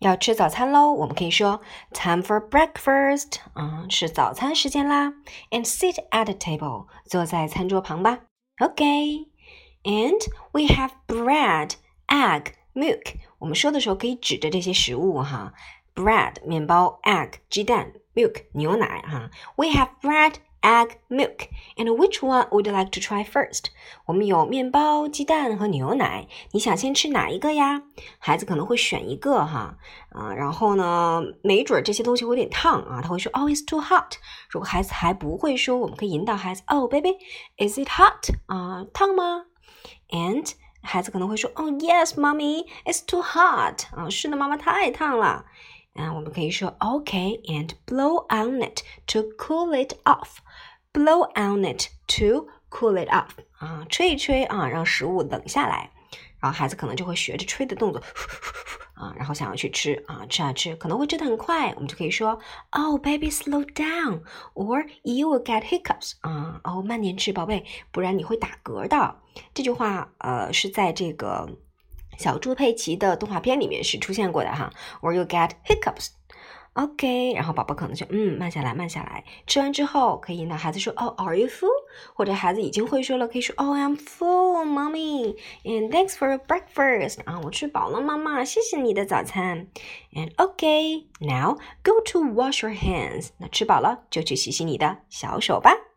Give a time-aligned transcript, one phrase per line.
[0.00, 1.60] 要吃早餐喽，我们可以说
[1.92, 5.14] time for breakfast，啊，是早餐时间啦。
[5.50, 8.20] And sit at the table，坐在餐桌旁吧。
[8.58, 10.20] OK，and
[10.52, 11.72] we have bread,
[12.08, 13.14] egg, milk。
[13.38, 15.54] 我们说的时候可以指着这些食物哈，
[15.94, 19.30] bread 面包，egg 鸡蛋，milk 牛奶哈。
[19.56, 20.34] We have bread.
[20.61, 21.49] egg, milk.
[21.77, 23.65] And which one would like to try first?
[24.05, 27.83] 我们有面包、鸡蛋和牛奶，你想先吃哪一个呀？
[28.19, 29.77] 孩子可能会选一个哈，
[30.09, 34.13] 啊，然后呢，没准这些东西会有点烫啊，他会说，Oh, it's too hot。
[34.49, 37.17] 如果孩子还不会说，我们可以引导孩子，Oh, baby,
[37.57, 38.33] is it hot？
[38.47, 39.45] 啊，烫吗
[40.09, 40.51] ？And
[40.83, 43.83] 孩子可能会说，Oh, yes, mommy, it's too hot。
[43.95, 45.45] 啊，是的，妈妈太烫了。
[45.93, 50.37] 啊，我们可以说 OK and blow on it to cool it off。
[50.93, 55.91] blow on it to cool it off 啊，吹一吹啊，让食物冷下来。
[56.41, 58.01] 然后孩子可能就会学着吹的动作
[58.95, 62.39] 啊，然后想要去吃啊，吃啊吃，可能会吃的很快，我们就可以说
[62.71, 69.15] ，Oh baby slow down，or you will get hiccups 啊，哦慢点吃，宝贝，不然你会打嗝的。
[69.53, 71.47] 这句话呃是在这个
[72.21, 76.09] 小猪佩奇的动画片里面是出现过的哈，or you get hiccups。
[76.73, 79.25] OK，然后宝宝可能就嗯，慢下来，慢下来。
[79.45, 81.67] 吃完之后可以引导孩子说哦，Are you full？
[82.13, 87.17] 或者孩子已经会说了，可以说 Oh, I'm full, mommy, and thanks for breakfast。
[87.25, 89.67] 啊，我吃饱了，妈妈，谢谢你的早餐。
[90.13, 93.31] And OK, now go to wash your hands。
[93.39, 95.90] 那吃饱了就去洗洗你的小手吧。